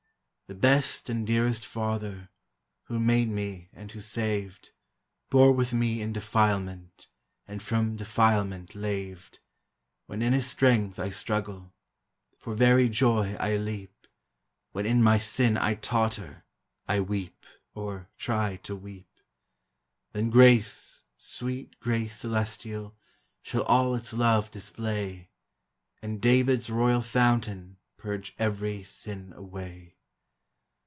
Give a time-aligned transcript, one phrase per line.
[0.47, 2.29] The best and dearest Father,
[2.87, 4.71] Who made me and who saved,
[5.29, 7.07] Bore with me in defilement.
[7.47, 9.39] And from defilement laved,
[10.07, 11.71] When in his strength I struggle,
[12.37, 14.05] For very joy I leap,
[14.73, 16.43] When in my sin I totter,
[16.85, 19.07] I weep, or try to weep:
[20.11, 20.61] DEATH: IMMORTALITY: HEAVEN.
[21.21, 22.95] 425 Then grace, sweet grace celestial,
[23.41, 25.29] Shall all its love display,
[26.01, 29.95] And David's Royal Fountain Purge every sin away.